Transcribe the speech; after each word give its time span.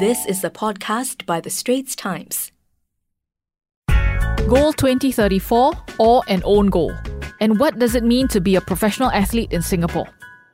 This 0.00 0.24
is 0.24 0.42
a 0.44 0.48
podcast 0.48 1.26
by 1.26 1.42
The 1.42 1.50
Straits 1.50 1.94
Times. 1.94 2.52
Goal 4.48 4.72
2034 4.72 5.74
or 5.98 6.22
an 6.26 6.40
own 6.46 6.68
goal? 6.68 6.94
And 7.38 7.60
what 7.60 7.78
does 7.78 7.94
it 7.94 8.02
mean 8.02 8.26
to 8.28 8.40
be 8.40 8.54
a 8.54 8.62
professional 8.62 9.10
athlete 9.10 9.52
in 9.52 9.60
Singapore? 9.60 10.06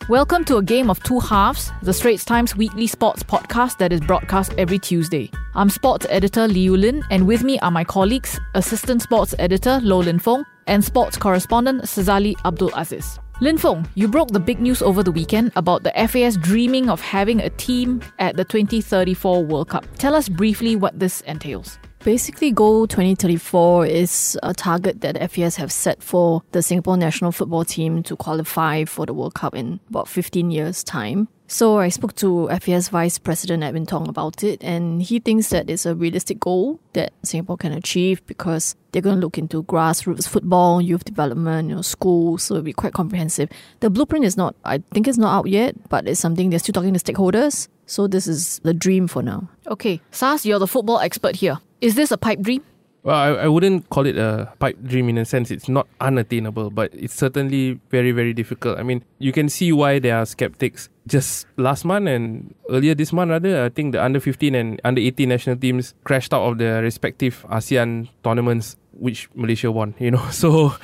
Welcome 0.08 0.44
to 0.46 0.56
a 0.56 0.64
game 0.64 0.90
of 0.90 1.00
two 1.04 1.20
halves, 1.20 1.70
the 1.80 1.92
Straits 1.92 2.24
Times 2.24 2.56
weekly 2.56 2.88
sports 2.88 3.22
podcast 3.22 3.78
that 3.78 3.92
is 3.92 4.00
broadcast 4.00 4.52
every 4.58 4.80
Tuesday. 4.80 5.30
I'm 5.54 5.70
sports 5.70 6.08
editor 6.10 6.48
Lee 6.48 6.66
Yulin, 6.66 7.04
and 7.12 7.24
with 7.28 7.44
me 7.44 7.60
are 7.60 7.70
my 7.70 7.84
colleagues, 7.84 8.40
assistant 8.56 9.02
sports 9.02 9.32
editor 9.38 9.78
Low 9.80 10.00
Lin 10.00 10.18
Fhoong 10.18 10.42
and 10.66 10.84
sports 10.84 11.16
correspondent 11.16 11.82
Sazali 11.82 12.34
Abdul 12.44 12.72
Aziz. 12.74 13.20
Lin 13.38 13.58
Fhoong, 13.58 13.86
you 13.94 14.08
broke 14.08 14.30
the 14.30 14.40
big 14.40 14.60
news 14.60 14.80
over 14.80 15.02
the 15.02 15.12
weekend 15.12 15.52
about 15.56 15.82
the 15.82 15.92
FAS 16.08 16.38
dreaming 16.38 16.88
of 16.88 17.02
having 17.02 17.38
a 17.40 17.50
team 17.50 18.00
at 18.18 18.34
the 18.38 18.44
2034 18.44 19.44
World 19.44 19.68
Cup. 19.68 19.84
Tell 19.98 20.14
us 20.14 20.26
briefly 20.26 20.74
what 20.74 20.98
this 20.98 21.20
entails. 21.20 21.78
Basically, 22.02 22.50
Goal 22.50 22.86
2034 22.86 23.84
is 23.84 24.38
a 24.42 24.54
target 24.54 25.02
that 25.02 25.18
FAS 25.30 25.56
have 25.56 25.70
set 25.70 26.02
for 26.02 26.44
the 26.52 26.62
Singapore 26.62 26.96
national 26.96 27.30
football 27.30 27.66
team 27.66 28.02
to 28.04 28.16
qualify 28.16 28.86
for 28.86 29.04
the 29.04 29.12
World 29.12 29.34
Cup 29.34 29.54
in 29.54 29.80
about 29.90 30.08
15 30.08 30.50
years' 30.50 30.82
time. 30.82 31.28
So 31.48 31.78
I 31.78 31.90
spoke 31.90 32.16
to 32.16 32.48
FAS 32.60 32.88
Vice 32.88 33.18
President 33.18 33.62
Edwin 33.62 33.86
Tong 33.86 34.08
about 34.08 34.42
it, 34.42 34.62
and 34.64 35.00
he 35.00 35.20
thinks 35.20 35.50
that 35.50 35.70
it's 35.70 35.86
a 35.86 35.94
realistic 35.94 36.40
goal 36.40 36.80
that 36.94 37.12
Singapore 37.22 37.56
can 37.56 37.72
achieve 37.72 38.24
because 38.26 38.74
they're 38.90 39.00
going 39.02 39.16
to 39.16 39.20
look 39.20 39.38
into 39.38 39.62
grassroots 39.62 40.26
football, 40.26 40.82
youth 40.82 41.04
development, 41.04 41.68
you 41.68 41.76
know, 41.76 41.82
schools, 41.82 42.42
so 42.42 42.54
it'll 42.54 42.64
be 42.64 42.72
quite 42.72 42.94
comprehensive. 42.94 43.48
The 43.78 43.90
blueprint 43.90 44.24
is 44.24 44.36
not, 44.36 44.56
I 44.64 44.78
think 44.92 45.06
it's 45.06 45.18
not 45.18 45.38
out 45.38 45.46
yet, 45.46 45.76
but 45.88 46.08
it's 46.08 46.18
something 46.18 46.50
they're 46.50 46.58
still 46.58 46.72
talking 46.72 46.94
to 46.94 47.00
stakeholders. 47.00 47.68
So 47.86 48.08
this 48.08 48.26
is 48.26 48.58
the 48.64 48.74
dream 48.74 49.06
for 49.06 49.22
now. 49.22 49.48
Okay, 49.68 50.00
Sas, 50.10 50.44
you're 50.44 50.58
the 50.58 50.66
football 50.66 50.98
expert 50.98 51.36
here. 51.36 51.58
Is 51.80 51.94
this 51.94 52.10
a 52.10 52.18
pipe 52.18 52.40
dream? 52.40 52.64
Well, 53.06 53.14
I, 53.14 53.44
I 53.44 53.46
wouldn't 53.46 53.88
call 53.88 54.04
it 54.04 54.18
a 54.18 54.52
pipe 54.58 54.82
dream 54.82 55.08
in 55.08 55.16
a 55.16 55.24
sense. 55.24 55.52
It's 55.52 55.68
not 55.68 55.86
unattainable, 56.00 56.70
but 56.70 56.92
it's 56.92 57.14
certainly 57.14 57.78
very, 57.88 58.10
very 58.10 58.34
difficult. 58.34 58.80
I 58.80 58.82
mean, 58.82 59.04
you 59.20 59.30
can 59.30 59.48
see 59.48 59.70
why 59.70 60.00
there 60.00 60.16
are 60.16 60.26
skeptics. 60.26 60.88
Just 61.06 61.46
last 61.56 61.84
month 61.84 62.08
and 62.08 62.52
earlier 62.68 62.96
this 62.96 63.12
month, 63.12 63.30
rather, 63.30 63.62
I 63.62 63.68
think 63.68 63.92
the 63.92 64.02
under 64.02 64.18
15 64.18 64.56
and 64.56 64.80
under 64.82 65.00
18 65.00 65.28
national 65.28 65.54
teams 65.54 65.94
crashed 66.02 66.34
out 66.34 66.50
of 66.50 66.58
their 66.58 66.82
respective 66.82 67.46
ASEAN 67.48 68.08
tournaments 68.24 68.74
which 68.98 69.28
Malaysia 69.36 69.70
won, 69.70 69.94
you 70.00 70.10
know. 70.10 70.26
So 70.32 70.74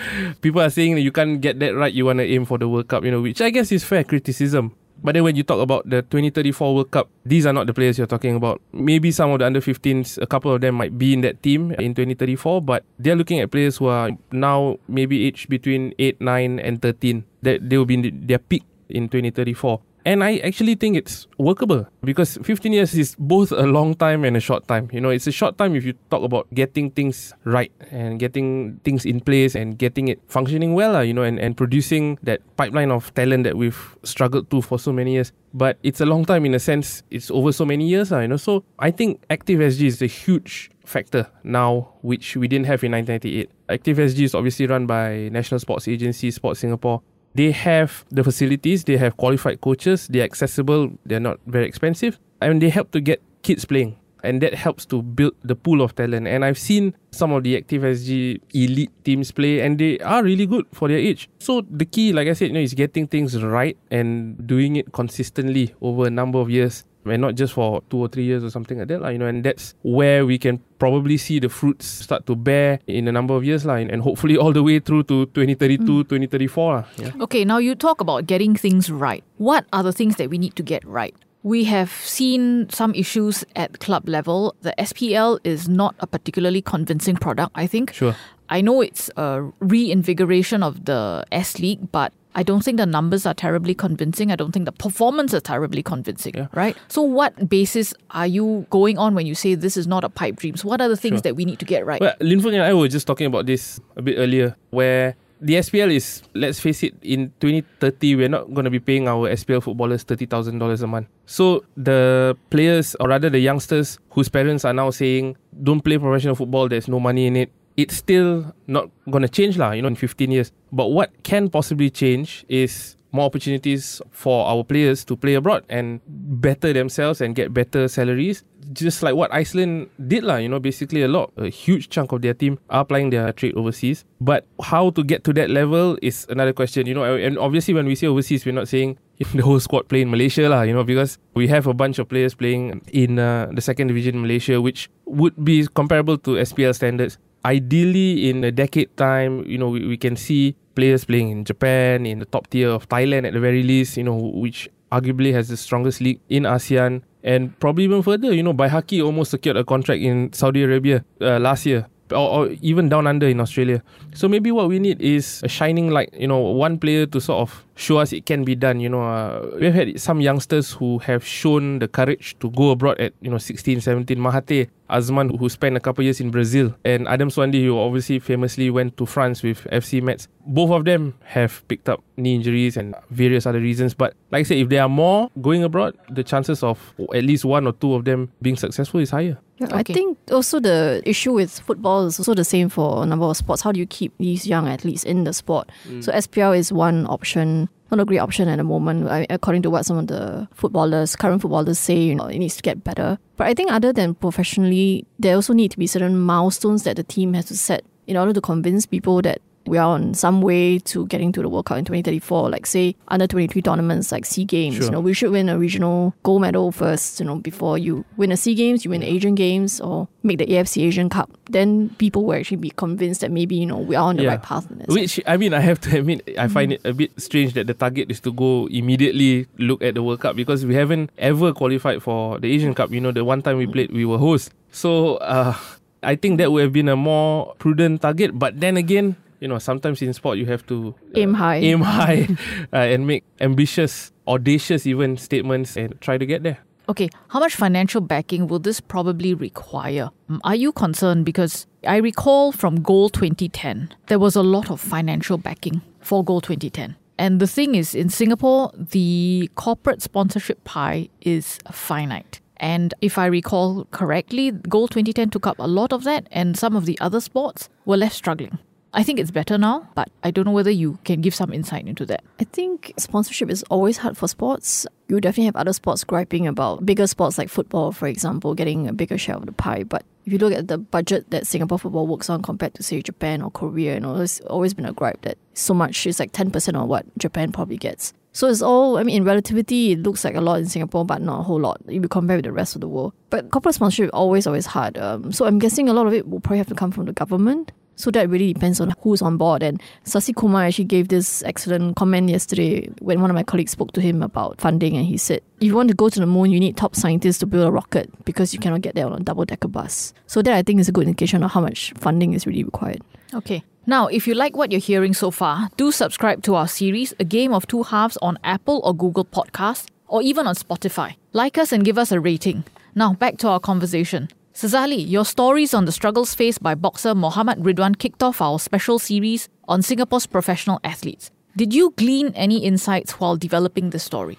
people 0.43 0.61
are 0.61 0.71
saying 0.71 0.95
that 0.95 1.01
you 1.01 1.11
can't 1.11 1.41
get 1.41 1.59
that 1.59 1.75
right, 1.75 1.93
you 1.93 2.05
want 2.07 2.21
to 2.21 2.25
aim 2.25 2.45
for 2.45 2.57
the 2.57 2.69
World 2.69 2.87
Cup, 2.87 3.05
you 3.05 3.11
know, 3.11 3.21
which 3.21 3.41
I 3.41 3.51
guess 3.51 3.73
is 3.73 3.83
fair 3.83 4.05
criticism. 4.05 4.77
But 5.03 5.19
then 5.19 5.25
when 5.27 5.35
you 5.35 5.43
talk 5.43 5.59
about 5.59 5.91
the 5.91 6.03
2034 6.07 6.75
World 6.75 6.91
Cup, 6.91 7.11
these 7.27 7.45
are 7.45 7.53
not 7.53 7.67
the 7.67 7.75
players 7.75 7.99
you're 7.99 8.07
talking 8.07 8.37
about. 8.37 8.63
Maybe 8.73 9.11
some 9.11 9.31
of 9.31 9.41
the 9.41 9.47
under 9.47 9.61
15s, 9.61 10.23
a 10.23 10.27
couple 10.27 10.55
of 10.55 10.61
them 10.61 10.77
might 10.77 10.97
be 10.97 11.13
in 11.13 11.23
that 11.23 11.43
team 11.43 11.73
in 11.73 11.95
2034, 11.95 12.63
but 12.63 12.85
they're 12.99 13.17
looking 13.17 13.41
at 13.41 13.51
players 13.51 13.79
who 13.79 13.87
are 13.87 14.11
now 14.31 14.79
maybe 14.87 15.27
aged 15.27 15.49
between 15.49 15.93
8, 15.99 16.21
9, 16.21 16.59
and 16.61 16.81
13. 16.81 17.25
That 17.43 17.69
they 17.69 17.77
will 17.77 17.85
be 17.85 17.95
in 17.95 18.27
their 18.27 18.39
peak 18.39 18.63
in 18.89 19.09
2034. 19.09 19.81
And 20.05 20.25
I 20.25 20.39
actually 20.39 20.75
think 20.75 20.97
it's 20.97 21.29
workable 21.39 21.87
because 22.03 22.37
15 22.43 22.73
years 22.73 22.95
is 22.95 23.15
both 23.19 23.53
a 23.53 23.63
long 23.63 23.95
time 23.95 24.25
and 24.25 24.37
a 24.37 24.41
short 24.41 24.67
time. 24.67 24.89
You 24.93 25.01
know, 25.01 25.11
it's 25.11 25.27
a 25.27 25.33
short 25.33 25.59
time 25.59 25.77
if 25.77 25.85
you 25.85 25.95
talk 26.11 26.25
about 26.25 26.53
getting 26.55 26.91
things 26.91 27.35
right 27.45 27.71
and 27.91 28.19
getting 28.19 28.81
things 28.85 29.07
in 29.07 29.21
place 29.21 29.55
and 29.55 29.79
getting 29.79 30.09
it 30.09 30.21
functioning 30.27 30.75
well, 30.75 30.97
ah, 30.97 31.01
you 31.01 31.15
know, 31.15 31.23
and, 31.23 31.39
and 31.39 31.57
producing 31.57 32.19
that 32.23 32.41
pipeline 32.57 32.91
of 32.91 33.15
talent 33.15 33.45
that 33.45 33.57
we've 33.57 33.97
struggled 34.03 34.51
to 34.51 34.61
for 34.61 34.79
so 34.79 34.93
many 34.93 35.13
years. 35.13 35.33
But 35.55 35.79
it's 35.83 36.01
a 36.01 36.07
long 36.07 36.25
time 36.25 36.47
in 36.47 36.55
a 36.55 36.59
sense, 36.59 37.03
it's 37.11 37.31
over 37.31 37.53
so 37.53 37.65
many 37.65 37.87
years, 37.87 38.11
ah, 38.11 38.21
you 38.21 38.29
know. 38.29 38.39
So 38.39 38.65
I 38.79 38.91
think 38.91 39.23
Active 39.31 39.61
SG 39.61 39.87
is 39.87 40.03
a 40.03 40.07
huge 40.07 40.71
factor 40.85 41.29
now, 41.45 41.95
which 42.03 42.37
we 42.37 42.49
didn't 42.49 42.67
have 42.67 42.83
in 42.83 42.93
1998. 42.93 43.51
Active 43.69 43.99
SG 43.99 44.25
is 44.25 44.35
obviously 44.35 44.67
run 44.67 44.87
by 44.87 45.29
National 45.31 45.61
Sports 45.61 45.87
Agency, 45.87 46.31
Sports 46.31 46.61
Singapore 46.61 47.03
they 47.35 47.51
have 47.53 48.05
the 48.11 48.25
facilities, 48.25 48.85
they 48.85 48.97
have 48.97 49.17
qualified 49.17 49.61
coaches, 49.61 50.09
they're 50.09 50.25
accessible, 50.25 50.91
they're 51.07 51.21
not 51.21 51.39
very 51.47 51.67
expensive, 51.67 52.19
and 52.41 52.61
they 52.61 52.69
help 52.69 52.91
to 52.93 53.01
get 53.01 53.23
kids 53.43 53.65
playing. 53.65 53.97
And 54.25 54.41
that 54.41 54.55
helps 54.55 54.87
to 54.87 55.03
build 55.03 55.35
the 55.43 55.57
pool 55.57 55.83
of 55.83 55.97
talent. 55.97 56.29
And 56.29 56.45
I've 56.45 56.59
seen 56.59 56.95
some 57.11 57.33
of 57.33 57.43
the 57.43 57.57
Active 57.57 57.83
SG 57.83 58.39
elite 58.55 58.93
teams 59.03 59.33
play, 59.33 59.61
and 59.61 59.77
they 59.79 59.99
are 59.99 60.23
really 60.23 60.47
good 60.47 60.65
for 60.71 60.87
their 60.87 60.99
age. 60.99 61.29
So 61.41 61.63
the 61.69 61.85
key, 61.85 62.13
like 62.13 62.29
I 62.29 62.35
said, 62.35 62.49
you 62.49 62.55
know, 62.55 62.61
is 62.61 62.73
getting 62.75 63.09
things 63.09 63.43
right 63.43 63.77
and 63.91 64.47
doing 64.47 64.77
it 64.77 64.93
consistently 64.93 65.75
over 65.81 66.07
a 66.07 66.11
number 66.11 66.39
of 66.39 66.51
years 66.51 66.85
and 67.05 67.23
not 67.23 67.35
just 67.35 67.53
for 67.55 67.83
two 67.91 67.99
or 67.99 68.09
three 68.09 68.25
years 68.25 68.45
or 68.45 68.51
something 68.51 68.79
like 68.79 68.89
that, 68.89 69.01
like, 69.01 69.13
you 69.13 69.19
know, 69.19 69.27
and 69.27 69.45
that's 69.45 69.75
where 69.83 70.25
we 70.25 70.39
can 70.39 70.59
probably 70.79 71.17
see 71.17 71.39
the 71.39 71.49
fruits 71.49 71.87
start 71.87 72.27
to 72.27 72.37
bear 72.37 72.79
in 72.87 73.09
a 73.09 73.13
number 73.13 73.35
of 73.35 73.45
years, 73.45 73.65
like, 73.65 73.91
and 73.91 74.03
hopefully 74.03 74.37
all 74.37 74.53
the 74.53 74.63
way 74.63 74.79
through 74.79 75.03
to 75.05 75.27
2032, 75.27 75.85
mm. 75.85 76.09
2034. 76.09 76.85
Yeah. 76.97 77.11
Okay, 77.21 77.45
now 77.45 77.59
you 77.59 77.75
talk 77.75 78.01
about 78.01 78.27
getting 78.27 78.55
things 78.55 78.91
right. 78.91 79.25
What 79.39 79.67
are 79.73 79.83
the 79.83 79.93
things 79.93 80.17
that 80.17 80.31
we 80.31 80.39
need 80.39 80.57
to 80.57 80.63
get 80.63 80.85
right? 80.85 81.15
We 81.45 81.65
have 81.65 81.91
seen 81.91 82.71
some 82.71 82.95
issues 82.95 83.45
at 83.57 83.81
club 83.81 84.09
level. 84.09 84.55
The 84.63 84.75
SPL 84.79 85.41
is 85.43 85.69
not 85.69 85.97
a 85.99 86.07
particularly 86.07 86.63
convincing 86.63 87.17
product, 87.17 87.51
I 87.57 87.67
think. 87.67 87.93
Sure. 87.93 88.15
I 88.49 88.61
know 88.61 88.81
it's 88.81 89.11
a 89.17 89.51
reinvigoration 89.61 90.63
of 90.63 90.85
the 90.85 91.25
S 91.33 91.59
League, 91.59 91.91
but 91.91 92.13
I 92.35 92.43
don't 92.43 92.63
think 92.65 92.79
the 92.79 92.87
numbers 92.87 93.27
are 93.27 93.35
terribly 93.35 93.75
convincing. 93.75 94.33
I 94.33 94.37
don't 94.37 94.53
think 94.53 94.65
the 94.65 94.73
performance 94.73 95.35
is 95.35 95.43
terribly 95.43 95.83
convincing, 95.83 96.35
yeah. 96.35 96.49
right? 96.55 96.77
So, 96.89 97.03
what 97.03 97.49
basis 97.49 97.93
are 98.11 98.27
you 98.27 98.67
going 98.71 98.99
on 98.99 99.15
when 99.15 99.27
you 99.27 99.35
say 99.35 99.55
this 99.55 99.77
is 99.77 99.87
not 99.87 100.05
a 100.05 100.09
pipe 100.09 100.37
dream? 100.37 100.57
So 100.57 100.69
what 100.69 100.81
are 100.81 100.89
the 100.89 100.97
things 100.97 101.17
sure. 101.17 101.23
that 101.23 101.37
we 101.37 101.45
need 101.45 101.59
to 101.59 101.65
get 101.65 101.85
right? 101.85 102.01
Well, 102.01 102.15
Lin 102.21 102.41
Fhoong 102.41 102.55
and 102.55 102.63
I 102.63 102.73
were 102.75 102.89
just 102.89 103.07
talking 103.07 103.27
about 103.27 103.47
this 103.47 103.81
a 103.97 104.03
bit 104.03 104.17
earlier, 104.19 104.57
where 104.71 105.17
the 105.43 105.55
SPL 105.55 105.93
is, 105.93 106.23
let's 106.35 106.61
face 106.61 106.83
it, 106.85 106.95
in 107.03 107.33
2030, 107.41 108.15
we're 108.15 108.29
not 108.29 108.55
going 108.55 108.65
to 108.65 108.71
be 108.71 108.79
paying 108.79 109.09
our 109.09 109.29
SPL 109.31 109.63
footballers 109.63 110.05
$30,000 110.05 110.83
a 110.83 110.87
month. 110.87 111.09
So 111.27 111.65
the 111.77 112.37
players, 112.51 112.95
or 113.01 113.09
rather 113.09 113.29
the 113.29 113.41
youngsters 113.41 113.99
whose 114.11 114.29
parents 114.29 114.65
are 114.65 114.73
now 114.73 114.91
saying, 114.91 115.37
don't 115.63 115.81
play 115.81 115.99
professional 115.99 116.37
football, 116.37 116.69
there's 116.69 116.87
no 116.87 117.01
money 117.01 117.27
in 117.27 117.37
it, 117.37 117.53
it's 117.77 117.97
still 117.97 118.55
not 118.67 118.91
going 119.11 119.23
to 119.23 119.29
change 119.29 119.57
lah, 119.59 119.73
you 119.73 119.83
know, 119.83 119.89
in 119.89 119.97
15 119.97 120.31
years. 120.31 120.53
But 120.73 120.89
what 120.89 121.11
can 121.23 121.49
possibly 121.49 121.91
change 121.91 122.45
is 122.49 122.97
more 123.13 123.27
opportunities 123.27 124.01
for 124.11 124.47
our 124.47 124.65
players 124.65 125.05
to 125.05 125.17
play 125.17 125.35
abroad 125.35 125.65
and 125.69 126.01
better 126.09 126.73
themselves 126.73 127.21
and 127.21 127.35
get 127.37 127.53
better 127.53 127.87
salaries. 127.87 128.43
Just 128.73 129.03
like 129.03 129.15
what 129.15 129.33
Iceland 129.35 129.91
did 130.09 130.25
lah, 130.25 130.37
you 130.37 130.49
know, 130.49 130.59
basically 130.59 131.03
a 131.03 131.09
lot, 131.09 131.31
a 131.37 131.49
huge 131.49 131.91
chunk 131.91 132.13
of 132.13 132.23
their 132.23 132.33
team 132.33 132.59
are 132.71 132.81
applying 132.81 133.11
their 133.11 133.31
trade 133.33 133.55
overseas. 133.55 134.05
But 134.21 134.47
how 134.63 134.91
to 134.91 135.05
get 135.05 135.25
to 135.25 135.33
that 135.35 135.51
level 135.51 135.99
is 136.01 136.27
another 136.31 136.55
question, 136.55 136.87
you 136.87 136.95
know, 136.95 137.05
and 137.05 137.39
obviously 137.39 137.75
when 137.75 137.85
we 137.87 137.95
say 137.95 138.07
overseas, 138.07 138.47
we're 138.47 138.53
not 138.53 138.69
saying 138.69 138.99
the 139.35 139.43
whole 139.43 139.61
squad 139.61 139.89
play 139.89 140.01
in 140.01 140.11
Malaysia 140.11 140.49
lah, 140.49 140.63
you 140.63 140.73
know, 140.73 140.85
because 140.85 141.19
we 141.35 141.49
have 141.49 141.67
a 141.67 141.75
bunch 141.75 141.99
of 141.99 142.09
players 142.09 142.35
playing 142.35 142.81
in 142.93 143.19
uh, 143.19 143.49
the 143.53 143.61
second 143.61 143.89
division 143.89 144.17
in 144.17 144.23
Malaysia, 144.23 144.61
which 144.61 144.89
would 145.05 145.37
be 145.45 145.67
comparable 145.75 146.17
to 146.17 146.41
SPL 146.41 146.75
standards 146.75 147.19
ideally 147.45 148.31
in 148.31 148.45
a 148.45 148.53
decade 148.53 148.95
time 148.97 149.45
you 149.47 149.59
know 149.59 149.69
we, 149.69 149.87
we 149.87 149.97
can 149.97 150.17
see 150.17 150.55
players 150.75 151.05
playing 151.05 151.31
in 151.31 151.45
japan 151.45 152.07
in 152.07 152.19
the 152.19 152.25
top 152.27 152.47
tier 152.49 152.71
of 152.71 152.89
thailand 152.89 153.27
at 153.27 153.33
the 153.33 153.41
very 153.41 153.63
least 153.63 153.97
you 153.97 154.05
know 154.05 154.17
which 154.17 154.69
arguably 154.91 155.33
has 155.33 155.49
the 155.49 155.57
strongest 155.57 156.01
league 156.01 156.21
in 156.29 156.45
asean 156.45 157.03
and 157.25 157.59
probably 157.61 157.85
even 157.85 158.03
further 158.03 158.33
you 158.33 158.43
know 158.43 158.53
Baihakki 158.53 159.05
almost 159.05 159.31
secured 159.31 159.57
a 159.57 159.65
contract 159.65 160.01
in 160.01 160.33
saudi 160.33 160.63
arabia 160.63 161.05
uh, 161.21 161.39
last 161.39 161.67
year 161.67 161.87
or, 162.11 162.29
or 162.29 162.49
even 162.61 162.89
down 162.89 163.07
under 163.07 163.27
in 163.27 163.41
australia 163.41 163.83
so 164.15 164.29
maybe 164.29 164.53
what 164.53 164.69
we 164.69 164.79
need 164.79 165.01
is 165.01 165.41
a 165.43 165.49
shining 165.49 165.91
light 165.91 166.13
you 166.13 166.29
know 166.29 166.39
one 166.39 166.79
player 166.79 167.07
to 167.07 167.21
sort 167.21 167.41
of 167.41 167.65
show 167.83 167.99
us 167.99 168.13
it 168.13 168.25
can 168.27 168.45
be 168.45 168.55
done. 168.55 168.81
You 168.81 168.89
know, 168.89 169.03
uh, 169.03 169.59
we've 169.61 169.75
had 169.75 170.01
some 170.01 170.21
youngsters 170.21 170.73
who 170.73 170.99
have 171.01 171.27
shown 171.27 171.81
the 171.81 171.89
courage 171.89 172.37
to 172.41 172.51
go 172.51 172.71
abroad 172.71 172.99
at 173.01 173.13
you 173.21 173.31
know 173.31 173.39
16, 173.39 173.81
17. 173.81 174.19
Mahathir 174.19 174.69
Azeman, 174.93 175.39
who 175.39 175.49
spent 175.49 175.77
a 175.77 175.81
couple 175.81 176.05
years 176.05 176.21
in 176.21 176.31
Brazil, 176.31 176.75
and 176.85 177.09
Adam 177.09 177.29
Swandi, 177.29 177.65
who 177.65 177.79
obviously 177.79 178.19
famously 178.19 178.71
went 178.71 178.97
to 178.99 179.07
France 179.07 179.43
with 179.43 179.65
FC 179.73 180.03
Metz. 180.03 180.29
Both 180.47 180.71
of 180.71 180.85
them 180.85 181.15
have 181.25 181.67
picked 181.69 181.89
up 181.89 182.03
knee 182.17 182.35
injuries 182.35 182.77
and 182.77 182.95
various 183.11 183.47
other 183.47 183.61
reasons. 183.61 183.95
But 183.95 184.15
like 184.31 184.41
I 184.41 184.43
said, 184.45 184.59
if 184.59 184.69
there 184.69 184.83
are 184.83 184.89
more 184.89 185.31
going 185.41 185.65
abroad, 185.65 185.97
the 186.11 186.23
chances 186.23 186.63
of 186.63 186.79
at 187.15 187.25
least 187.25 187.45
one 187.45 187.67
or 187.67 187.73
two 187.73 187.95
of 187.95 188.05
them 188.05 188.31
being 188.43 188.57
successful 188.57 189.01
is 189.01 189.11
higher. 189.11 189.39
Okay. 189.61 189.75
I 189.75 189.83
think 189.83 190.19
also 190.31 190.59
the 190.59 191.03
issue 191.05 191.33
with 191.33 191.61
football 191.61 192.07
is 192.07 192.19
also 192.19 192.35
the 192.35 192.45
same 192.45 192.69
for 192.69 193.03
a 193.03 193.07
number 193.07 193.27
of 193.27 193.37
sports. 193.37 193.63
How 193.63 193.71
do 193.71 193.79
you 193.79 193.87
keep 193.87 194.13
these 194.19 194.47
young 194.47 194.69
athletes 194.69 195.05
in 195.05 195.25
the 195.25 195.33
sport? 195.33 195.71
Mm. 195.87 196.03
So 196.03 196.13
SPL 196.13 196.59
is 196.59 196.73
one 196.73 197.07
option 197.07 197.69
not 197.93 198.01
a 198.01 198.05
great 198.05 198.19
option 198.19 198.49
at 198.49 198.57
the 198.57 198.65
moment. 198.65 199.27
According 199.31 199.63
to 199.63 199.71
what 199.71 199.87
some 199.87 199.99
of 199.99 200.07
the 200.09 200.49
footballers, 200.53 201.15
current 201.15 201.43
footballers 201.43 201.79
say, 201.79 201.97
you 201.97 202.15
know, 202.15 202.27
it 202.27 202.39
needs 202.39 202.57
to 202.57 202.63
get 202.63 202.83
better. 202.83 203.19
But 203.37 203.47
I 203.47 203.55
think 203.55 203.71
other 203.71 203.93
than 203.93 204.15
professionally, 204.15 205.07
there 205.19 205.37
also 205.37 205.53
need 205.53 205.71
to 205.71 205.79
be 205.79 205.87
certain 205.87 206.19
milestones 206.19 206.83
that 206.85 206.97
the 206.97 207.05
team 207.05 207.35
has 207.35 207.45
to 207.47 207.57
set 207.57 207.85
in 208.07 208.17
order 208.17 208.33
to 208.33 208.41
convince 208.41 208.87
people 208.87 209.23
that 209.23 209.41
we 209.67 209.79
are 209.79 209.95
on 209.95 210.15
some 210.15 210.41
way 210.43 210.79
to 210.81 211.07
getting 211.07 211.33
to 211.33 211.43
the 211.43 211.49
World 211.49 211.67
Cup 211.67 211.79
in 211.79 211.85
2034. 211.85 212.51
Like 212.51 212.67
say 212.67 212.97
under 213.09 213.27
23 213.27 213.63
tournaments 213.63 214.11
like 214.13 214.25
Sea 214.27 214.45
Games, 214.45 214.77
Sure. 214.77 214.85
you 214.87 214.91
know, 214.91 215.01
we 215.01 215.13
should 215.15 215.31
win 215.33 215.49
a 215.49 215.59
regional 215.59 216.15
gold 216.23 216.43
medal 216.43 216.73
first. 216.73 217.21
You 217.21 217.27
know, 217.27 217.37
before 217.37 217.79
you 217.79 218.05
win 218.17 218.33
a 218.33 218.37
Sea 218.37 218.55
Games, 218.55 218.85
you 218.85 218.91
win 218.91 219.01
the 219.03 219.09
Asian 219.09 219.35
Games 219.35 219.81
or 219.81 220.09
make 220.23 220.39
the 220.39 220.47
AFC 220.47 220.83
Asian 220.85 221.09
Cup. 221.09 221.31
Then 221.51 221.91
people 221.99 222.25
will 222.25 222.35
actually 222.35 222.57
be 222.59 222.71
convinced 222.71 223.21
that 223.21 223.31
maybe 223.31 223.55
you 223.57 223.67
know 223.67 223.79
we 223.79 223.95
are 223.97 224.09
on 224.09 224.17
the 224.17 224.25
Yeah. 224.25 224.31
right 224.31 224.43
path. 224.43 224.67
Which 224.89 225.21
I 225.27 225.37
mean, 225.37 225.55
I 225.55 225.61
have 225.61 225.81
to 225.83 225.97
admit, 225.99 226.23
I 226.39 226.49
find 226.49 226.73
it 226.73 226.81
a 226.85 226.93
bit 226.93 227.13
strange 227.21 227.55
that 227.55 227.67
the 227.67 227.75
target 227.75 228.11
is 228.11 228.21
to 228.21 228.33
go 228.33 228.67
immediately 228.71 229.47
look 229.59 229.83
at 229.83 229.95
the 229.95 230.03
World 230.03 230.21
Cup 230.21 230.37
because 230.37 230.67
we 230.67 230.75
haven't 230.75 231.11
ever 231.19 231.53
qualified 231.53 232.03
for 232.03 232.39
the 232.39 232.51
Asian 232.53 232.75
Cup. 232.75 232.91
You 232.91 233.01
know, 233.01 233.13
the 233.13 233.25
one 233.25 233.43
time 233.43 233.59
we 233.59 233.67
played, 233.67 233.93
we 233.93 234.05
were 234.05 234.19
host. 234.19 234.51
So 234.71 235.17
uh, 235.23 235.55
I 236.03 236.17
think 236.17 236.39
that 236.39 236.51
would 236.51 236.63
have 236.63 236.73
been 236.73 236.89
a 236.89 236.97
more 236.97 237.55
prudent 237.59 238.03
target. 238.03 238.39
But 238.39 238.59
then 238.59 238.77
again, 238.77 239.17
you 239.43 239.49
know, 239.49 239.59
sometimes 239.59 240.01
in 240.01 240.13
sport 240.13 240.39
you 240.39 240.47
have 240.47 240.65
to 240.67 240.95
uh, 240.97 241.19
Aim 241.21 241.35
high. 241.35 241.57
aim 241.57 241.81
high, 241.99 242.29
uh, 242.73 242.77
and 242.77 243.07
make 243.07 243.25
ambitious, 243.41 244.13
audacious 244.29 244.87
even 244.87 245.17
statements 245.17 245.77
and 245.77 246.01
try 246.01 246.17
to 246.17 246.25
get 246.25 246.45
there. 246.45 246.59
Okay, 246.89 247.09
how 247.29 247.41
much 247.41 247.55
financial 247.57 248.01
backing 248.01 248.47
will 248.47 248.59
this 248.61 248.81
probably 248.81 249.35
require? 249.35 250.11
Mm, 250.31 250.39
Are 250.45 250.55
you 250.55 250.73
concerned? 250.73 251.25
Because 251.25 251.67
I 251.87 251.97
recall 251.97 252.53
from 252.53 252.83
Goal 252.83 253.09
2010, 253.09 253.95
there 254.07 254.19
was 254.19 254.37
a 254.37 254.43
lot 254.43 254.71
of 254.71 254.81
financial 254.81 255.39
backing 255.39 255.81
for 256.01 256.25
Goal 256.25 256.41
2010. 256.41 256.97
And 257.19 257.41
the 257.41 257.47
thing 257.47 257.75
is, 257.75 257.95
in 257.95 258.09
Singapore, 258.11 258.71
the 258.77 259.51
corporate 259.57 260.03
sponsorship 260.03 260.63
pie 260.65 261.09
is 261.21 261.59
finite. 261.71 262.41
And 262.57 262.95
if 263.01 263.19
I 263.19 263.27
recall 263.27 263.87
correctly, 263.91 264.51
Goal 264.53 264.87
2010 264.89 265.31
took 265.31 265.47
up 265.49 265.59
a 265.59 265.67
lot 265.67 265.93
of 265.93 266.05
that, 266.05 266.29
and 266.31 266.57
some 266.57 266.77
of 266.77 266.85
the 266.87 266.99
other 267.01 267.21
sports 267.21 267.69
were 267.85 267.97
left 267.97 268.15
struggling. 268.15 268.59
I 268.95 269.03
think 269.03 269.19
it's 269.19 269.31
better 269.31 269.57
now, 269.57 269.89
but 269.95 270.11
I 270.23 270.31
don't 270.31 270.45
know 270.45 270.53
whether 270.53 270.71
you 270.71 270.99
can 271.05 271.23
give 271.23 271.35
some 271.35 271.53
insight 271.53 271.87
into 271.87 272.05
that. 272.07 272.25
I 272.39 272.45
think 272.45 272.93
sponsorship 272.99 273.49
is 273.49 273.63
always 273.65 273.97
hard 273.97 274.19
for 274.19 274.29
sports. 274.29 274.87
You 275.09 275.19
definitely 275.19 275.47
have 275.47 275.57
other 275.57 275.73
sports 275.73 276.05
griping 276.05 276.47
about 276.47 276.85
bigger 276.85 277.07
sports 277.07 277.39
like 277.39 277.49
football, 277.49 277.93
for 277.93 278.07
example, 278.07 278.55
getting 278.55 278.89
a 278.89 278.93
bigger 278.93 279.17
share 279.17 279.37
of 279.37 279.47
the 279.47 279.53
pie. 279.53 279.85
But 279.85 280.05
if 280.27 280.33
you 280.33 280.39
look 280.39 280.53
at 280.53 280.69
the 280.69 280.77
budget 280.77 281.31
that 281.31 281.47
Singapore 281.47 281.79
football 281.79 282.07
works 282.07 282.29
on 282.29 282.43
compared 282.43 282.75
to, 282.75 282.83
say, 282.83 283.01
Japan 283.01 283.41
or 283.41 283.51
Korea, 283.51 283.95
you 283.95 284.01
know, 284.01 284.17
there's 284.17 284.41
always 284.41 284.75
been 284.75 284.87
a 284.87 284.93
gripe 284.93 285.23
that 285.23 285.39
so 285.55 285.73
much 285.73 286.07
is 286.07 286.21
like 286.21 286.33
10% 286.33 286.81
of 286.81 286.89
what 286.89 287.07
Japan 287.19 287.51
probably 287.51 287.79
gets. 287.79 288.13
So 288.35 288.47
it's 288.47 288.63
all, 288.63 288.99
I 288.99 289.03
mean, 289.03 289.17
in 289.17 289.25
relativity, 289.25 289.93
it 289.93 290.03
looks 290.03 290.25
like 290.25 290.35
a 290.35 290.41
lot 290.41 290.59
in 290.59 290.67
Singapore, 290.67 291.05
but 291.05 291.21
not 291.21 291.41
a 291.41 291.43
whole 291.43 291.61
lot 291.61 291.81
if 291.87 292.03
you 292.03 292.09
compare 292.09 292.37
with 292.37 292.45
the 292.45 292.53
rest 292.53 292.75
of 292.75 292.81
the 292.81 292.89
world. 292.89 293.13
But 293.31 293.51
corporate 293.51 293.75
sponsorship 293.75 294.07
is 294.07 294.11
always, 294.11 294.47
always 294.47 294.67
hard. 294.67 294.97
Um, 294.99 295.33
so 295.33 295.47
I'm 295.47 295.59
guessing 295.59 295.89
a 295.89 295.93
lot 295.93 296.07
of 296.07 296.15
it 296.15 296.29
will 296.29 296.41
probably 296.41 296.59
have 296.59 296.69
to 296.69 296.75
come 296.75 296.93
from 296.93 297.07
the 297.07 297.13
government. 297.13 297.73
So 297.97 298.11
that 298.11 298.29
really 298.29 298.53
depends 298.53 298.81
on 298.81 298.95
who's 299.01 299.23
on 299.23 299.37
board. 299.37 299.63
And 299.63 299.81
Sasi 300.05 300.35
Kumar 300.35 300.65
actually 300.65 300.87
gave 300.87 301.09
this 301.09 301.43
excellent 301.45 301.97
comment 301.97 302.29
yesterday 302.29 302.89
when 303.01 303.21
one 303.21 303.31
of 303.31 303.35
my 303.35 303.43
colleagues 303.43 303.73
spoke 303.73 303.93
to 303.93 304.01
him 304.01 304.23
about 304.23 304.61
funding. 304.61 304.97
And 304.97 305.07
he 305.07 305.17
said, 305.17 305.43
if 305.61 305.67
you 305.67 305.77
want 305.77 305.89
to 305.89 305.95
go 305.95 306.09
to 306.09 306.21
the 306.21 306.27
moon, 306.27 306.51
you 306.51 306.59
need 306.59 306.77
top 306.77 306.97
scientists 306.97 307.39
to 307.39 307.47
build 307.47 307.67
a 307.67 307.71
rocket 307.71 308.11
because 308.25 308.53
you 308.53 308.61
cannot 308.61 308.81
get 308.81 308.95
there 308.95 309.07
on 309.07 309.13
a 309.13 309.21
double 309.21 309.45
decker 309.45 309.69
bus. 309.69 310.15
So 310.27 310.43
that 310.43 310.55
I 310.55 310.63
think 310.63 310.81
is 310.81 310.89
a 310.89 310.93
good 310.93 311.07
indication 311.07 311.43
of 311.43 311.53
how 311.53 311.61
much 311.61 311.93
funding 311.97 312.33
is 312.33 312.47
really 312.47 312.65
required. 312.65 313.03
Okay. 313.35 313.63
Now, 313.87 314.07
if 314.07 314.29
you 314.29 314.35
like 314.35 314.57
what 314.57 314.71
you're 314.71 314.81
hearing 314.81 315.13
so 315.13 315.31
far, 315.31 315.69
do 315.77 315.91
subscribe 315.91 316.43
to 316.45 316.55
our 316.55 316.69
series, 316.69 317.15
A 317.19 317.25
Game 317.25 317.53
of 317.53 317.67
Two 317.67 317.83
Halves, 317.83 318.17
on 318.23 318.39
Apple 318.45 318.81
or 318.85 318.95
Google 318.95 319.25
Podcasts, 319.25 319.87
or 320.07 320.23
even 320.23 320.47
on 320.47 320.55
Spotify. 320.55 321.17
Like 321.33 321.59
us 321.59 321.73
and 321.73 321.85
give 321.85 321.99
us 321.99 322.13
a 322.13 322.21
rating. 322.21 322.65
Now, 322.95 323.15
back 323.15 323.39
to 323.39 323.49
our 323.49 323.59
conversation. 323.59 324.29
Sazali, 324.55 325.09
your 325.09 325.25
stories 325.25 325.73
on 325.73 325.87
the 325.87 325.93
struggles 325.93 326.35
faced 326.35 326.63
by 326.63 326.75
boxer 326.75 327.15
Muhammad 327.15 327.59
Ridhwan 327.61 327.99
kicked 327.99 328.23
off 328.23 328.43
our 328.43 328.59
special 328.59 328.99
series 328.99 329.49
on 329.67 329.81
Singapore's 329.81 330.27
professional 330.27 330.79
athletes. 330.85 331.31
Did 331.57 331.73
you 331.73 331.95
glean 331.97 332.33
any 332.35 332.59
insights 332.59 333.13
while 333.13 333.37
developing 333.37 333.91
the 333.91 333.99
story? 333.99 334.37